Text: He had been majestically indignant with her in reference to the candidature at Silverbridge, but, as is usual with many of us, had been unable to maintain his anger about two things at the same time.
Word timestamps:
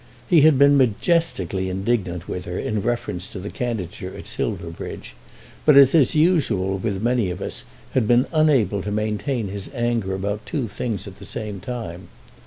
He 0.27 0.41
had 0.41 0.57
been 0.57 0.77
majestically 0.77 1.69
indignant 1.69 2.27
with 2.27 2.45
her 2.45 2.57
in 2.57 2.81
reference 2.81 3.27
to 3.27 3.37
the 3.39 3.51
candidature 3.51 4.17
at 4.17 4.25
Silverbridge, 4.25 5.13
but, 5.63 5.77
as 5.77 5.93
is 5.93 6.15
usual 6.15 6.79
with 6.79 7.03
many 7.03 7.29
of 7.29 7.39
us, 7.39 7.65
had 7.91 8.07
been 8.07 8.25
unable 8.33 8.81
to 8.81 8.89
maintain 8.91 9.49
his 9.49 9.69
anger 9.75 10.15
about 10.15 10.43
two 10.47 10.67
things 10.67 11.05
at 11.05 11.17
the 11.17 11.25
same 11.25 11.59
time. 11.59 12.07